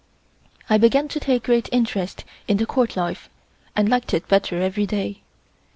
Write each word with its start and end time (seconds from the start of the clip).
I 0.67 0.79
began 0.79 1.07
to 1.09 1.19
take 1.19 1.43
great 1.43 1.69
interest 1.71 2.25
in 2.47 2.57
the 2.57 2.65
Court 2.65 2.97
life, 2.97 3.29
and 3.75 3.87
liked 3.87 4.15
it 4.15 4.27
better 4.27 4.59
every 4.59 4.87
day. 4.87 5.21